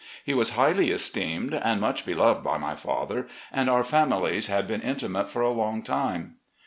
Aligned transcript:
He 0.25 0.33
was 0.33 0.55
highly 0.55 0.89
esteemed 0.89 1.53
and 1.53 1.79
much 1.79 2.07
beloved 2.07 2.43
by 2.43 2.57
my 2.57 2.75
father, 2.75 3.27
and 3.51 3.69
our 3.69 3.83
families 3.83 4.47
had 4.47 4.65
been 4.65 4.81
intimate 4.81 5.29
for 5.29 5.43
a 5.43 5.51
long 5.51 5.83
time. 5.83 6.37